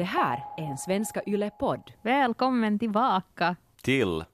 [0.00, 1.92] Det här är en Svenska Yle-podd.
[2.02, 3.56] Välkommen tillbaka.
[3.82, 4.24] till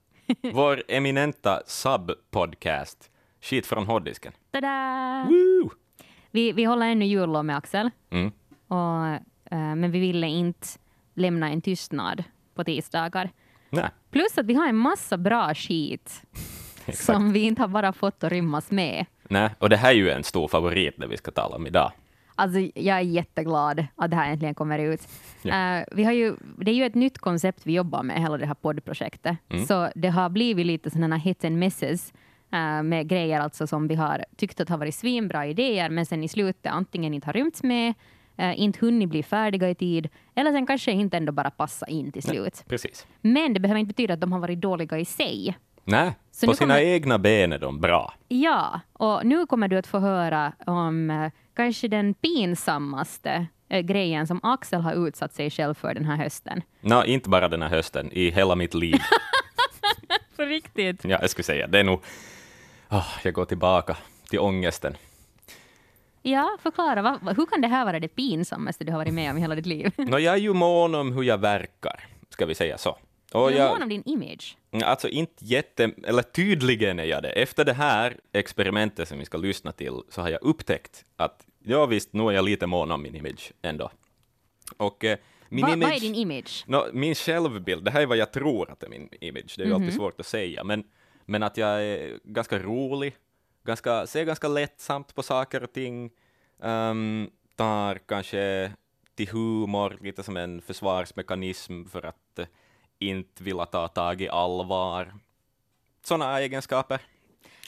[0.52, 3.10] vår eminenta sub-podcast
[3.40, 4.32] Skit från hårddisken.
[4.50, 5.26] Tada!
[5.28, 5.70] Woo!
[6.30, 8.32] Vi, vi håller ännu jullov med Axel, Mm.
[8.68, 9.06] och,
[9.52, 10.66] eh, men vi ville inte
[11.14, 12.24] lämna en tystnad
[12.54, 13.30] på tisdagar.
[13.70, 16.22] Nej, Plus att vi har en massa bra skit
[16.92, 19.06] som vi inte har bara fått att rymmas med.
[19.28, 21.92] Nej, och det här är ju en stor favorit det vi ska tala om idag.
[22.38, 25.08] Alltså, jag är jätteglad att det här äntligen kommer ut.
[25.42, 25.78] Ja.
[25.78, 28.46] Eh, vi har ju, det är ju ett nytt koncept vi jobbar med, hela det
[28.46, 29.36] här poddprojektet.
[29.48, 29.66] Mm.
[29.66, 32.12] Så det har blivit lite sådana hits and misses
[32.52, 36.22] eh, med grejer alltså som vi har tyckt att har varit svinbra idéer, men sen
[36.24, 37.94] i slutet antingen inte har rymts med,
[38.36, 42.12] eh, inte hunnit bli färdiga i tid, eller sen kanske inte ändå bara passa in
[42.12, 42.64] till slut.
[42.68, 43.06] Precis.
[43.20, 45.56] Men det behöver inte betyda att de har varit dåliga i sig.
[45.84, 48.12] Nej, Så på sina kommer- egna ben är de bra.
[48.28, 54.26] Ja, och nu kommer du att få höra om eh, kanske den pinsammaste eh, grejen
[54.26, 56.62] som Axel har utsatt sig själv för den här hösten.
[56.80, 58.98] Nå, inte bara den här hösten, i hela mitt liv.
[60.36, 61.04] På riktigt?
[61.04, 62.00] Ja, jag skulle säga, det är nog...
[62.88, 63.96] Ah, jag går tillbaka
[64.30, 64.96] till ångesten.
[66.22, 67.02] Ja, förklara.
[67.02, 69.40] Va, va- hur kan det här vara det pinsammaste du har varit med om i
[69.40, 69.92] hela ditt liv?
[69.96, 72.98] Nå, jag är ju mån om hur jag verkar, ska vi säga så.
[73.32, 74.56] Och Du är jag, mån om din image.
[74.84, 77.30] Alltså inte jätte, eller tydligen är jag det.
[77.30, 81.86] Efter det här experimentet som vi ska lyssna till så har jag upptäckt att ja
[81.86, 83.90] visst, nu är jag lite mån om min image ändå.
[84.76, 85.88] Och eh, min Va, image...
[85.88, 86.64] vad är din image?
[86.66, 89.66] Nå, min självbild, det här är vad jag tror att är min image, det är
[89.66, 90.84] ju alltid svårt att säga, men,
[91.24, 93.16] men att jag är ganska rolig,
[93.64, 96.10] ganska, ser ganska lättsamt på saker och ting,
[96.62, 98.72] ehm, tar kanske
[99.14, 102.46] till humor lite som en försvarsmekanism för att eh,
[102.98, 105.14] inte vilja ta tag i allvar.
[106.02, 107.00] Sådana egenskaper.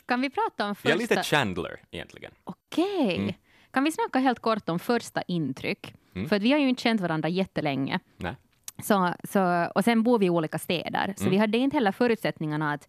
[0.06, 0.88] Kan vi prata om första...
[0.88, 2.32] Jag är lite Chandler egentligen.
[2.44, 3.16] Okej.
[3.16, 3.34] Mm.
[3.70, 5.94] Kan vi snacka helt kort om första intryck?
[6.14, 6.28] Mm.
[6.28, 8.00] För att vi har ju inte känt varandra jättelänge.
[8.16, 8.34] Nej.
[8.82, 11.30] Så, så, och sen bor vi i olika städer, så Mm.
[11.30, 12.88] vi hade inte heller förutsättningarna att,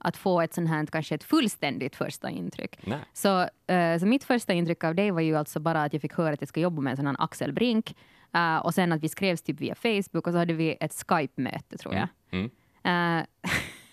[0.00, 2.78] att få ett sånt här, kanske ett fullständigt första intryck.
[2.86, 2.98] Nej.
[3.12, 6.14] Så, eh, så mitt första intryck av dig var ju alltså bara att jag fick
[6.14, 7.96] höra att jag ska jobba med en sån här Axel Brink.
[8.34, 11.78] eh, och sen att vi skrevs typ via Facebook och så hade vi ett Skype-möte
[11.78, 12.08] tror jag.
[12.30, 12.50] Mm.
[12.84, 13.26] Eh,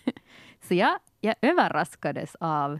[0.67, 2.79] så jag, jag överraskades av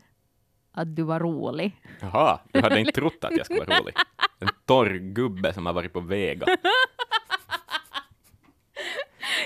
[0.72, 1.82] att du var rolig.
[2.00, 3.96] Jaha, du hade inte trott att jag skulle vara rolig.
[4.40, 6.46] En torr gubbe som har varit på Vega.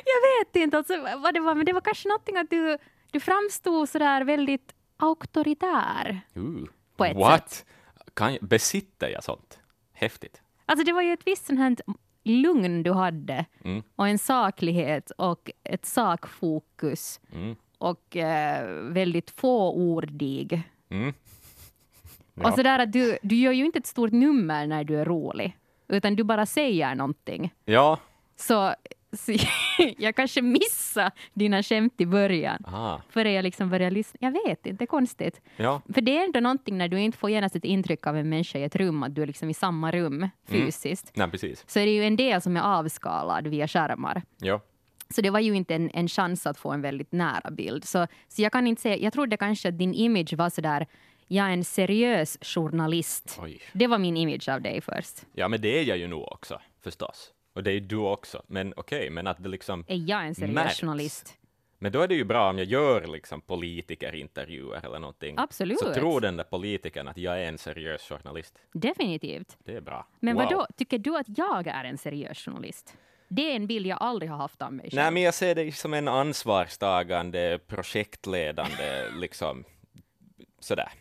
[0.06, 2.77] Jag vet inte alltså, vad det var, men det var kanske någonting att du,
[3.11, 6.22] du framstod sådär väldigt auktoritär.
[6.38, 6.66] Uh,
[6.97, 7.66] På ett what?
[8.13, 9.59] Kan jag, besitter jag sånt?
[9.94, 10.41] Häftigt.
[10.66, 11.75] Alltså det var ju ett visst sånt här
[12.23, 13.83] lugn du hade Mm.
[13.95, 17.55] och en saklighet och ett sakfokus Mm.
[17.77, 20.61] och eh, väldigt fåordig.
[20.89, 21.13] Mm.
[22.44, 25.57] Och sådär att du, du gör ju inte ett stort nummer när du är rolig,
[25.88, 27.53] utan du bara säger någonting.
[27.66, 28.00] Ja,
[28.35, 28.73] så
[29.97, 33.01] jag kanske missade dina skämt i början, aha.
[33.09, 34.17] före jag liksom började lyssna.
[34.22, 35.41] Jag vet inte, det är konstigt.
[35.57, 38.29] Ja, För det är ändå någonting när du inte får genast ett intryck av en
[38.29, 40.31] människa i ett rum, att du är liksom i samma rum Mm.
[40.66, 41.11] fysiskt.
[41.13, 41.63] nej precis.
[41.67, 44.21] Så är det ju en del som är avskalad via skärmar.
[44.38, 44.61] Ja.
[45.09, 47.85] Så det var ju inte en, en chans att få en väldigt nära bild.
[47.85, 50.88] Så, så jag kan inte säga, jag trodde kanske att din image var sådär,
[51.27, 53.39] jag är en seriös journalist.
[53.41, 53.61] Oj.
[53.73, 55.21] Det var min image av dig först.
[55.33, 57.31] Ja, men det är jag ju nog också, förstås.
[57.61, 58.44] Och det är du också.
[58.47, 59.85] Men okej, men att det liksom...
[59.88, 60.79] Är jag en seriös Märks.
[60.79, 61.38] journalist?
[61.79, 65.35] Men då är det ju bra om jag gör liksom politikerintervjuer eller någonting.
[65.38, 65.79] Absolut.
[65.79, 68.59] Så tror den där politikern att jag är en seriös journalist.
[68.73, 69.57] Definitivt.
[69.63, 70.07] Det är bra.
[70.19, 70.44] Men wow.
[70.44, 70.67] vad då?
[70.77, 72.97] tycker du att jag är en seriös journalist?
[73.27, 74.95] Det är en bild jag aldrig har haft av mig själv.
[74.95, 79.63] Nej, men jag ser dig som en ansvarstagande, projektledande, liksom
[80.59, 80.91] sådär.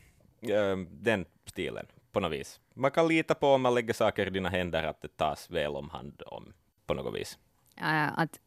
[0.91, 2.60] Den stilen, på något vis.
[2.81, 5.77] Man kan lita på om man lägger saker i dina händer att det tas väl
[5.77, 6.53] om hand om,
[6.87, 7.39] på något vis.
[8.17, 8.41] Att,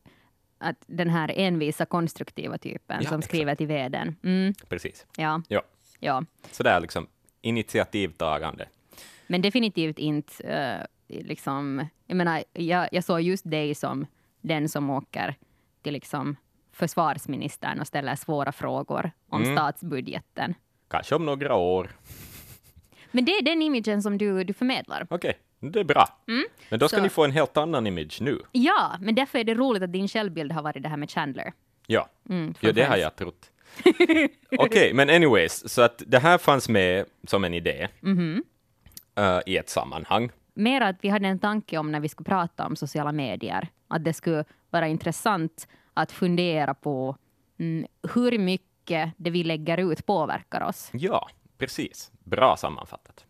[0.57, 3.31] att den här envisa konstruktiva typen Ja, som exakt.
[3.35, 4.15] skriver till veden.
[4.23, 5.05] Mm, Precis.
[5.17, 5.61] ja, Ja,
[5.99, 6.23] ja.
[6.51, 7.07] sådär liksom
[7.41, 8.67] initiativtagande.
[9.27, 10.43] Men definitivt inte
[11.07, 14.05] eh, liksom, jag menar, jag, jag såg just dig som
[14.41, 15.35] den som åker
[15.81, 16.35] till liksom
[16.71, 19.55] försvarsministern och ställer svåra frågor om Mm.
[19.55, 20.53] statsbudgeten.
[20.87, 21.91] Kanske om några år.
[23.13, 25.07] Men det är den imagen som du, du förmedlar.
[25.09, 26.07] Okej, det är bra.
[26.69, 28.39] Men då ska Så- ni få en helt annan image nu.
[28.51, 31.53] Ja, men därför är det roligt att din självbild har varit det här med Chandler.
[31.87, 33.49] Ja, Mm, ja det har jag trott.
[34.59, 38.43] Okej, men anyways, så att det här fanns med som en idé Mhm.
[39.15, 40.29] eh, i ett sammanhang.
[40.53, 44.03] Mer att vi hade en tanke om när vi skulle prata om sociala medier, att
[44.03, 47.17] det skulle vara intressant att fundera på
[47.59, 50.89] mm, hur mycket det vi lägger ut påverkar oss.
[50.93, 52.11] Ja, precis.
[52.23, 53.25] Bra sammanfattat.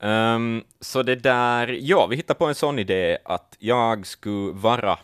[0.00, 4.98] Ehm, så det där, ja, vi hittade på en sån idé att jag skulle vara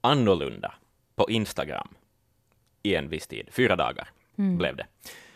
[0.00, 0.74] annorlunda
[1.16, 1.88] på Instagram
[2.82, 4.08] i en viss tid, fyra dagar
[4.58, 4.86] blev det.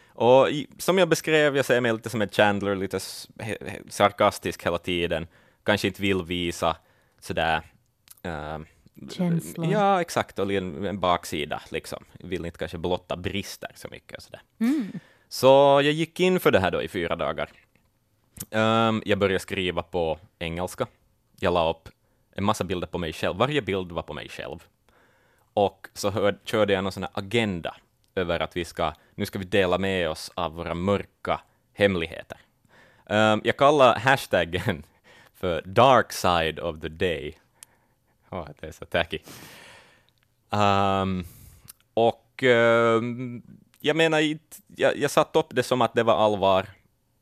[0.08, 3.62] Och i, som jag beskrev, jag ser mig lite som en Chandler, lite s- he-
[3.62, 5.26] he- sarkastisk hela tiden,
[5.62, 6.76] kanske inte vill visa
[7.20, 7.62] sådär
[8.22, 8.66] ehm,
[9.10, 9.66] Känslor.
[9.72, 12.04] Ja, exakt, och en, en baksida, liksom.
[12.12, 14.16] Vill inte kanske blotta brister så mycket.
[14.16, 14.40] Och sådär.
[15.28, 15.46] Så
[15.84, 17.50] jag gick in för det här då i fyra dagar.
[18.50, 20.86] Um, jag började skriva på engelska.
[21.40, 21.88] Jag la upp
[22.32, 23.36] en massa bilder på mig själv.
[23.36, 24.58] Varje bild var på mig själv.
[25.54, 27.76] Och så hör, körde jag någon sån här agenda
[28.14, 31.40] över att vi ska, nu ska vi dela med oss av våra mörka
[31.72, 32.38] hemligheter.
[33.06, 34.82] Um, jag kallar hashtaggen
[35.34, 37.38] för dark side of the day.
[38.30, 39.18] Oh, det är så tacky.
[40.50, 41.24] Um,
[41.94, 43.42] och um,
[43.80, 44.38] jag menar,
[44.76, 46.68] jag, jag satte upp det som att det var allvar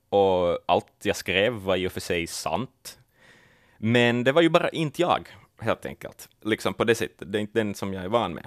[0.08, 2.98] och allt jag skrev var i och för sig sant.
[3.78, 5.28] Men det var ju bara inte jag,
[5.60, 6.28] helt enkelt.
[6.42, 7.32] Liksom på det sättet.
[7.32, 8.46] Det är inte den som jag är van med.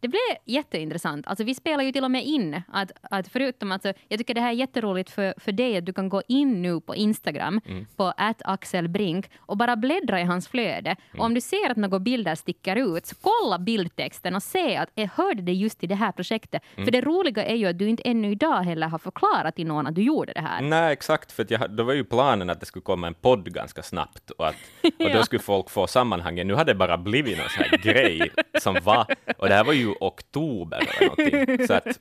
[0.00, 1.26] Det blev jätteintressant.
[1.26, 4.40] Alltså, vi spelar ju till och med in att, att förutom alltså, jag tycker det
[4.40, 7.60] här är jätteroligt för, för dig att du kan gå in nu på Instagram
[7.96, 8.12] på
[8.44, 10.96] @axelbrink och bara bläddra i hans flöde.
[11.18, 14.88] Och om du ser att några bilder sticker ut, så kolla bildtexten och se att
[14.94, 16.62] eh, hörde det just i det här projektet.
[16.74, 19.86] För det roliga är ju att du inte ännu idag heller har förklarat till någon
[19.86, 20.62] att du gjorde det här.
[20.62, 23.52] Nej, exakt, för att jag, då var ju planen att det skulle komma en podd
[23.54, 26.46] ganska snabbt och, att, och då skulle folk få sammanhangen.
[26.48, 28.30] Nu hade det bara blivit någon sån här grej
[28.60, 29.06] som var,
[29.38, 31.66] och det här var ju oktober eller någonting.
[31.66, 32.00] Så att,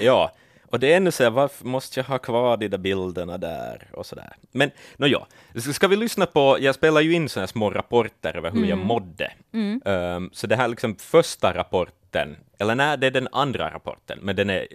[0.00, 0.32] ja,
[0.70, 3.88] och det är ännu så här, varför måste jag ha kvar de där bilderna där
[3.92, 4.36] och så där.
[4.52, 5.26] Men nå ja,
[5.72, 9.32] ska vi lyssna på, jag spelar ju in här små rapporter över hur jag mådde.
[9.84, 14.36] Um, så det här liksom första rapporten, eller nej, det är den andra rapporten, men
[14.36, 14.66] den är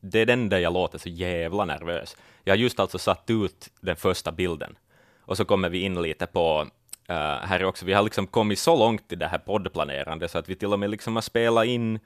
[0.00, 2.16] det är den där jag låter så jävla nervös.
[2.44, 4.76] Jag har just alltså satt ut den första bilden.
[5.20, 6.66] Och så kommer vi in lite på,
[7.10, 7.16] uh,
[7.46, 10.54] här också, vi har liksom kommit så långt i det här poddplanerande så att vi
[10.54, 11.98] till och med liksom har spelat in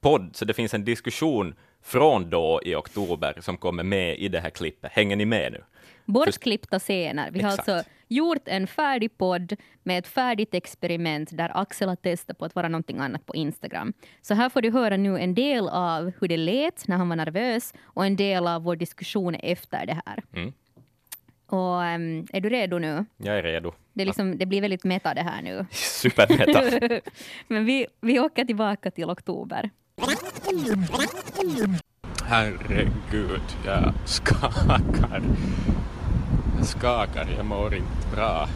[0.00, 4.40] podd, så det finns en diskussion från då i oktober som kommer med i det
[4.40, 4.92] här klippet.
[4.92, 5.62] Hänger ni med nu?
[6.04, 7.30] Bortklippta scener.
[7.30, 7.68] Vi har Exakt.
[7.68, 12.54] alltså gjort en färdig podd med ett färdigt experiment där Axel har testat på att
[12.54, 13.92] vara någonting annat på Instagram.
[14.22, 17.16] Så här får du höra nu en del av hur det lät när han var
[17.16, 20.22] nervös och en del av vår diskussion efter det här.
[20.32, 20.52] Mm.
[21.46, 23.04] Och ehm, är du redo nu?
[23.16, 23.72] Jag är redo.
[23.92, 25.66] Det, är liksom, det blir väldigt meta det här nu.
[25.70, 26.62] Supermeta.
[27.48, 29.70] Men vi, vi åker tillbaka till oktober.
[32.24, 35.22] Herregud, jag skakar.
[36.56, 38.48] Jag skakar, jag mår inte bra.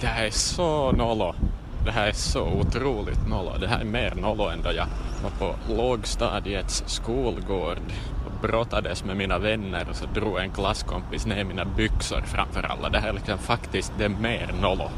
[0.00, 1.34] Det här är så nollo.
[1.84, 3.58] Det här är så otroligt nollo.
[3.60, 4.86] Det här är mer nollo än då jag
[5.22, 7.78] var på lågstadiets skolgård
[8.26, 12.88] och brottades med mina vänner och så drog en klasskompis ner mina byxor framför alla.
[12.88, 14.90] Det här är liksom faktiskt det är mer nollo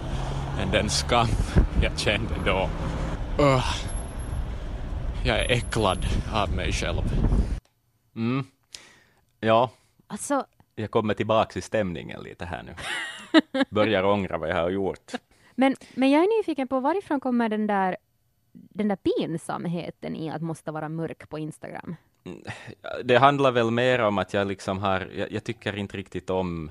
[0.62, 1.26] än den skam
[1.82, 2.68] jag kände då.
[3.38, 3.74] Ugh.
[5.24, 7.02] Jag är äcklad av mig själv.
[8.16, 8.44] Mm.
[9.40, 9.70] Ja,
[10.08, 12.74] Alltså, jag kommer tillbaka i stämningen lite här nu.
[13.70, 15.12] Börjar ångra vad jag har gjort
[15.56, 17.96] men, men jag är nyfiken på varifrån kommer den där,
[18.52, 21.96] den där pinsamheten i att måste vara mörk på Instagram?
[22.24, 22.42] Mm,
[23.04, 26.70] det handlar väl mer om att jag liksom har, jag, jag tycker inte riktigt om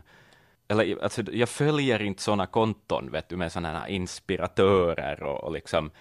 [0.67, 5.51] eller alltså, jag följer inte sådana konton, vet du, med sådana här inspiratörer och, och
[5.51, 5.91] liksom,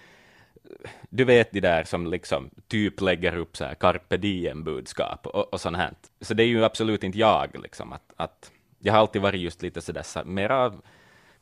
[1.09, 5.61] du vet de där som liksom typ lägger upp så här carpe diem-budskap och, och
[5.61, 5.93] sånt här.
[6.21, 9.61] Så det är ju absolut inte jag, liksom, att, att jag har alltid varit just
[9.61, 10.73] lite sådär, så, mera,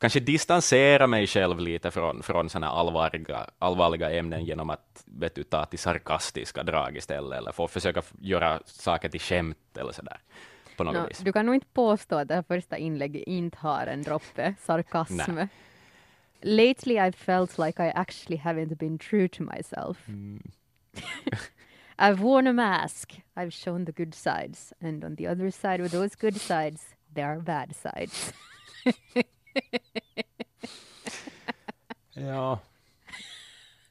[0.03, 5.43] kanske distansera mig själv lite från, från sådana allvarliga, allvarliga ämnen genom att, vet du,
[5.43, 10.19] ta till sarkastiska drag istället, eller få försöka göra saker till skämt eller sådär,
[10.77, 11.19] på något Nå, vis.
[11.19, 15.31] du kan nog inte påstå att det här första inlägget inte har en droppe sarkasm.
[15.35, 15.47] Nej.
[16.41, 19.97] Lately I felt like I actually haven't been true to myself.
[21.97, 23.21] I've worn a mask.
[23.35, 24.73] I've shown the good sides.
[24.81, 26.81] And on the other side of those good sides,
[27.15, 28.33] there are bad sides.
[32.13, 32.59] Ja.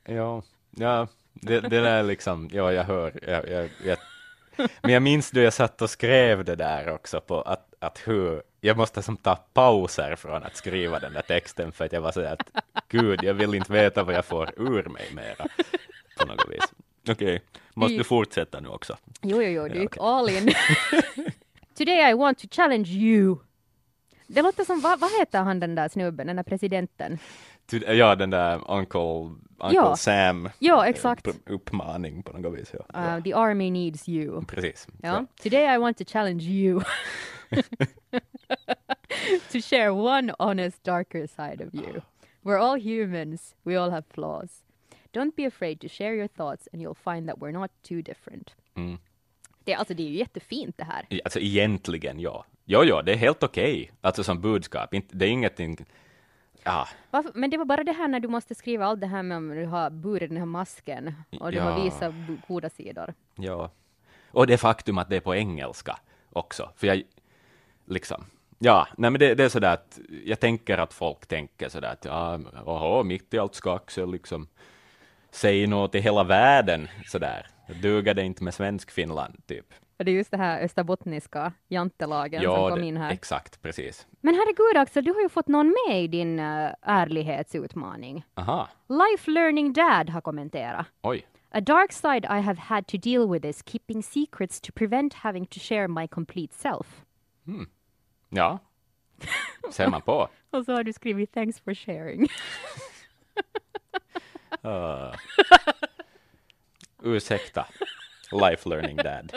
[0.05, 3.99] Ja, ja det, det där är liksom, ja jag hör, jag, jag, jag,
[4.83, 8.43] men jag minns då jag satt och skrev det där också på att, att hur,
[8.61, 12.13] jag måste som ta pauser från att skriva den där texten för att jag var
[12.13, 12.43] så att
[12.89, 15.47] gud, jag vill inte veta vad jag får ur mig mera
[16.19, 16.73] på något vis.
[17.09, 17.43] Okej,
[17.75, 18.97] måste du fortsätta nu också?
[19.23, 20.51] Jo, jo, jo, du gick all in.
[21.75, 23.37] Today I want to challenge you.
[24.35, 27.19] Det låter som, vad, vad heter han den där snubben, den där presidenten?
[27.89, 29.97] Ja, den där Uncle, Uncle Ja.
[29.97, 31.27] Sam Ja, exakt.
[31.27, 32.73] upp- uppmaning på något vis.
[32.93, 33.17] Ja.
[33.17, 34.45] Uh, the army needs you.
[34.45, 34.87] Precis.
[35.03, 35.27] Ja.
[35.43, 36.81] Today I want to challenge you
[39.53, 42.01] to share one honest darker side of you.
[42.43, 44.63] We're all humans, we all have flaws.
[45.13, 48.55] Don't be afraid to share your thoughts and you'll find that we're not too different.
[48.77, 48.99] Mm.
[49.65, 51.07] Det, alltså, det är ju jättefint det här.
[51.25, 52.45] Alltså egentligen, ja.
[52.65, 53.93] Jo, jo, det är helt okej.
[54.01, 54.91] Alltså som budskap.
[55.11, 55.77] Det är ingenting...
[56.65, 57.31] Ja, Varför?
[57.35, 59.49] Men det var bara det här när du måste skriva allt det här med om
[59.49, 61.65] du har burit den här masken och du Ja.
[61.65, 62.15] har visat
[62.49, 63.15] goda sidor.
[63.37, 63.71] ja.
[64.31, 65.99] Och det faktum att det är på engelska
[66.31, 66.71] också.
[66.77, 67.03] För jag,
[67.87, 68.25] liksom,
[68.59, 72.05] ja, nej men det, det är sådär att jag tänker att folk tänker sådär att
[72.05, 74.49] ja, oho, mitt i allt ska Axel liksom
[75.31, 77.47] säga något till hela världen sådär.
[77.83, 79.75] Duger det inte med svensk Finland, typ?
[80.03, 83.13] Och det är just det här österbottniska jantelagen som Ja, kom det, in här.
[83.13, 84.07] exakt, precis.
[84.21, 88.25] Men herregud Axel, du har ju fått någon med i din uh, ärlighetsutmaning.
[88.35, 90.87] Aha, Life Learning Dad har kommenterat.
[91.03, 91.27] oj.
[91.51, 95.47] A dark side I have had to deal with is keeping secrets to prevent having
[95.47, 97.05] to share my complete self.
[98.29, 98.59] Ja,
[99.71, 100.29] ser man på.
[100.51, 102.23] Och så har du skrivit thanks for sharing.
[104.65, 105.15] Uh.
[107.03, 107.67] Ursäkta.
[108.33, 109.33] Life learning dad.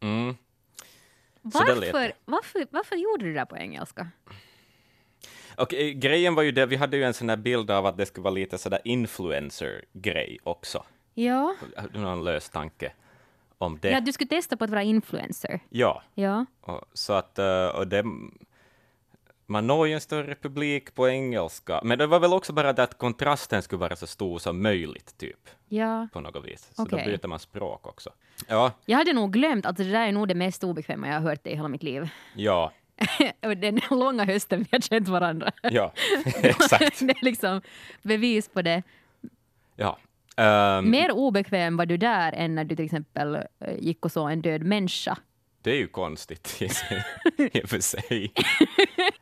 [0.00, 0.36] Mm.
[1.42, 4.08] Varför, varför, varför gjorde du det där på engelska?
[5.56, 7.96] Och eh, grejen var ju det, vi hade ju en sån där bild av att
[7.96, 10.84] det skulle vara lite sådär influencer-grej också.
[11.14, 11.54] Ja.
[11.76, 12.92] Har du någon lös tanke
[13.58, 13.90] om det?
[13.90, 15.60] ja, du skulle testa på att vara influencer.
[15.68, 16.46] Ja, Ja.
[16.60, 18.04] och, så att, eh, och det,
[19.48, 22.82] man når ju en större publik på engelska, men det var väl också bara det
[22.82, 26.08] att kontrasten skulle vara så stor som möjligt, typ, ja.
[26.12, 26.70] på något vis.
[26.74, 26.98] Så Okej.
[27.04, 28.10] då byter man språk också.
[28.48, 31.20] Ja, Jag hade nog glömt, alltså det där är nog det mest obekväma jag har
[31.20, 32.08] hört i hela mitt liv.
[32.34, 32.72] ja,
[33.40, 35.50] Den långa hösten vi har känt varandra.
[35.62, 35.92] ja,
[36.42, 36.98] exakt.
[37.00, 37.60] det är liksom
[38.02, 38.82] bevis på det.
[39.76, 39.98] Ja.
[40.36, 43.42] Ehm, Mer obekväm var du där än när du till exempel eh,
[43.78, 45.16] gick och såg en död människa.
[45.62, 47.04] Det är ju konstigt i, sig,
[47.52, 48.32] i och för sig.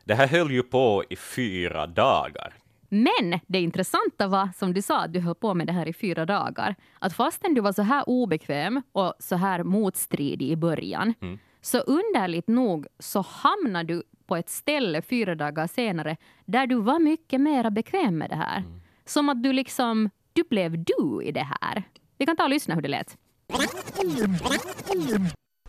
[0.05, 2.53] Det här höll ju på i fyra dagar.
[2.89, 5.93] Men det intressanta var, som du sa, att du höll på med det här i
[5.93, 6.75] fyra dagar.
[6.99, 11.39] Att fastän du var så här obekväm och så här motstridig i början, Mm.
[11.61, 16.99] så underligt nog så hamnade du på ett ställe fyra dagar senare där du var
[16.99, 18.57] mycket mer bekväm med det här.
[18.57, 18.79] Mm.
[19.05, 21.83] Som att du liksom, du blev du i det här.
[22.17, 23.17] Vi kan ta och lyssna hur det lät.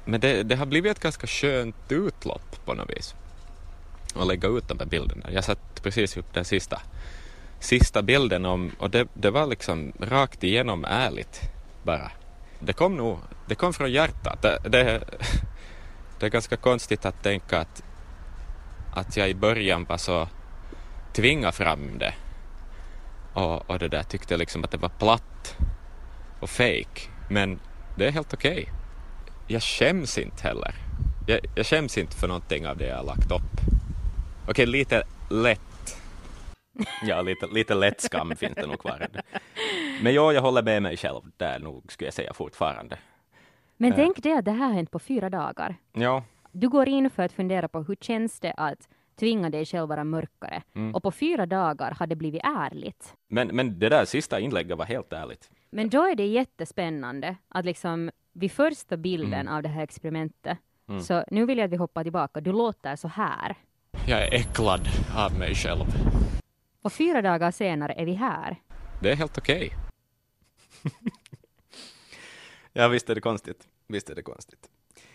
[0.09, 3.15] Men det, det har blivit ett ganska skönt utlopp på något vis.
[4.15, 5.27] Att lägga ut de här bilderna.
[5.33, 6.81] Jag satte precis upp den sista,
[7.61, 11.41] sista bilden om, och det, det var liksom rakt igenom ärligt
[11.83, 12.11] bara.
[12.61, 14.43] Det kom nog, det kom från hjärtat.
[14.43, 15.05] Det, det,
[16.21, 17.83] det är ganska konstigt att tänka att,
[18.95, 20.29] att jag i början var så
[21.13, 22.15] tvingad fram det.
[23.33, 25.57] Och, och det där tyckte liksom att det var platt
[26.41, 27.01] och fake.
[27.31, 27.61] Men
[27.97, 28.69] det är helt okej.
[29.49, 30.75] Jag skäms inte heller.
[31.27, 33.61] Jag, jag skäms inte för någonting av det jag har lagt upp.
[34.49, 35.61] Okej, lite lätt.
[37.03, 39.07] Ja, lite, lite lätt skam finns det nog kvar.
[40.03, 42.99] Men ja, jag håller med mig själv där nog, skulle jag säga fortfarande.
[43.77, 43.97] Men Eh.
[43.97, 45.77] tänk det att det här har hänt på fyra dagar.
[45.93, 48.89] Ja, Du går in för att fundera på hur känns det att
[49.19, 50.63] tvinga dig själv vara mörkare.
[50.75, 50.95] Mm.
[50.95, 53.15] Och på fyra dagar har det blivit ärligt.
[53.29, 55.51] men, men det där sista inlägget var helt ärligt.
[55.71, 59.55] Men då är det jättespännande att liksom vid första bilden Mm.
[59.55, 61.03] av det här experimentet, Mm.
[61.03, 63.55] så nu vill jag att vi hoppar tillbaka, du låter så här.
[64.07, 65.85] Jag är äcklad av mig själv.
[66.83, 68.57] Och fyra dagar senare är vi här.
[69.03, 69.71] Det är helt okej.
[72.73, 73.69] ja, visst är det konstigt.
[73.87, 74.69] Visst är det konstigt.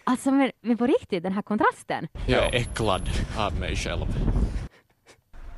[0.03, 2.07] Alltså men, men på riktigt, den här kontrasten.
[2.27, 4.05] Jag är äcklad av mig själv.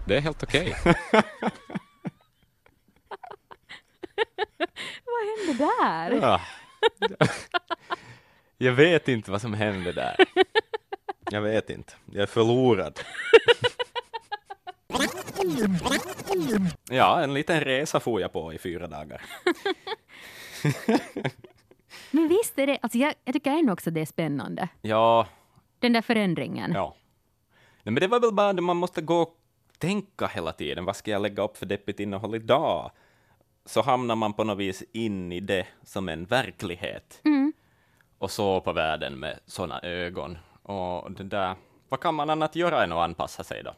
[0.07, 0.73] Det är helt okej.
[5.05, 6.11] Vad hände där?
[6.27, 6.41] Ja.
[8.57, 10.15] Jag vet inte vad som hände där.
[11.31, 11.93] Jag vet inte.
[12.11, 12.99] Jag är förlorad.
[16.89, 19.21] Ja, en liten resa får jag på i fyra dagar.
[22.11, 24.69] Men visst är det, alltså jag, jag tycker ändå också det är spännande.
[24.81, 25.27] Ja,
[25.79, 26.71] Den där förändringen.
[26.73, 26.95] ja.
[27.83, 29.37] Nej, men det var väl bara det man måste gå och
[29.77, 30.85] tänka hela tiden.
[30.85, 32.91] Vad ska jag lägga upp för deppigt innehåll idag?
[33.65, 37.21] Så hamnar man på något vis in i det som en verklighet.
[37.23, 37.53] Mm.
[38.17, 40.37] och så på världen med sådana ögon.
[40.61, 41.55] Och det där,
[41.89, 43.75] vad kan man annat göra än att anpassa sig då?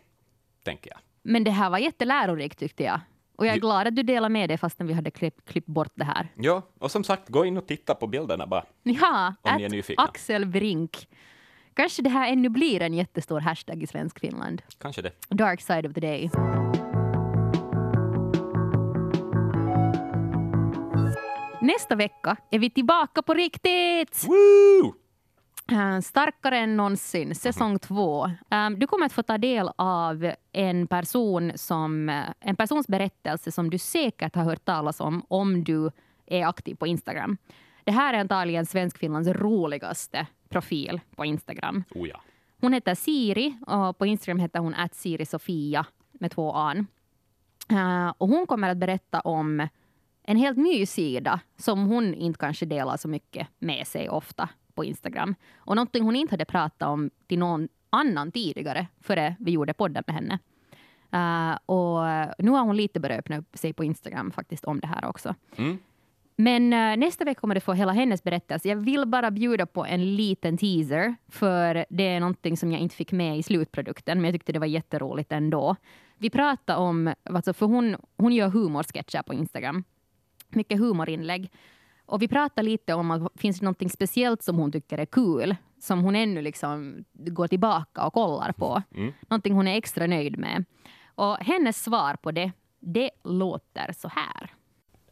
[0.64, 1.00] Tänker jag.
[1.24, 3.00] Men det här var jättelärorikt tyckte jag.
[3.38, 5.92] Och jag är glad att du delar med dig fastän vi hade klippt, klippt bort
[5.96, 6.28] det här.
[6.36, 8.66] Ja, och som sagt, gå in och titta på bilderna bara.
[8.84, 10.04] Ja, Om ni är nyfikna.
[10.04, 11.08] Axel Brink
[11.74, 14.62] kanske det här ännu blir en jättestor hashtag i svensk Finland.
[14.78, 15.12] Kanske det.
[15.30, 16.30] Dark side of the day.
[21.68, 24.26] Nästa vecka är vi tillbaka på riktigt!
[24.28, 24.94] Woo!
[25.72, 28.32] Uh, starkare än någonsin, säsong två.
[28.52, 33.52] Um, du kommer att få ta del av en, person som, uh, en persons berättelse
[33.52, 35.92] som du säkert har hört talas om om du
[36.26, 37.38] är aktiv på Instagram.
[37.84, 41.84] Det här är antagligen Svenskfinlands roligaste profil på Instagram.
[41.90, 42.22] Oh ja.
[42.62, 46.88] Hon heter Siri och på Instagram heter hon att Siri Sofia med två an.
[47.72, 49.68] Uh, och hon kommer att berätta om
[50.30, 54.86] en helt ny sida som hon inte kanske delar så mycket med sig ofta på
[54.86, 55.36] Instagram.
[55.56, 60.04] Och någonting hon inte hade pratat om till någon annan tidigare före vi gjorde podden
[60.08, 60.40] med henne.
[61.14, 62.00] Uh, och
[62.38, 65.36] nu har hon lite börjat öppna upp sig på Instagram faktiskt om det här också.
[65.56, 65.78] Mm.
[66.36, 68.70] Men uh, nästa vecka kommer du få hela hennes berättelse.
[68.70, 72.96] Jag vill bara bjuda på en liten teaser, för det är någonting som jag inte
[72.96, 75.76] fick med i slutprodukten, men jag tyckte det var jätteroligt ändå.
[76.18, 79.84] Vi pratade om, alltså för hon, hon gör humorsketcher på Instagram,
[80.50, 81.52] mycket humorinlägg.
[82.06, 85.56] Och vi pratade lite om att finns det något speciellt som hon tycker är kul,
[85.80, 88.82] som hon ännu liksom går tillbaka och kollar på.
[88.96, 89.14] Mm.
[89.30, 90.66] Någonting hon är extra nöjd med.
[91.16, 94.54] Och hennes svar på det, det låter så här.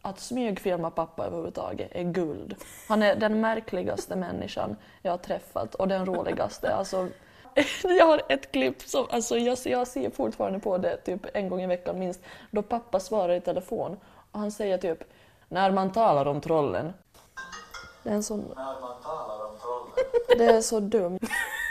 [0.02, 2.56] Att smygfilma pappa överhuvudtaget är guld.
[2.88, 6.76] Han är den märkligaste människan jag har träffat och den roligaste.
[6.76, 7.08] Alltså,
[7.84, 11.62] jag har ett klipp som alltså, jag, jag ser fortfarande på det typ en gång
[11.62, 13.98] i veckan minst, då pappa svarar i telefon
[14.32, 15.04] och han säger typ
[15.50, 16.94] när man talar om trollen.
[18.04, 18.54] Det är en sån...
[20.38, 21.20] Det är så dumt.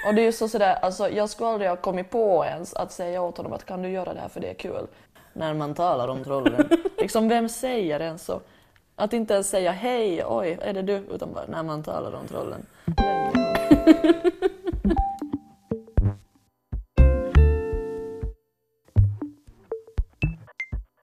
[0.07, 2.93] Och det är ju så sådär, alltså jag skulle aldrig ha kommit på ens att
[2.93, 4.87] säga åt honom att kan du göra det här för det är kul.
[5.33, 6.69] När man talar om trollen.
[6.99, 8.41] liksom vem säger ens så?
[8.97, 10.93] Att inte ens säga hej, oj, är det du?
[10.93, 12.67] Utan bara när man talar om trollen.
[12.85, 13.33] Vem?